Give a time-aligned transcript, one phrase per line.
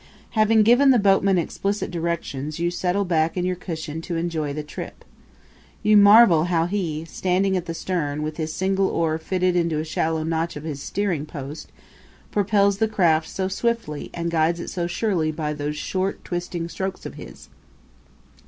[0.31, 4.51] Having given the boatman explicit directions you settle back in your cushion seat to enjoy
[4.51, 5.05] the trip.
[5.83, 9.85] You marvel how he, standing at the stern, with his single oar fitted into a
[9.85, 11.71] shallow notch of his steering post,
[12.31, 17.05] propels the craft so swiftly and guides it so surely by those short, twisting strokes
[17.05, 17.49] of his.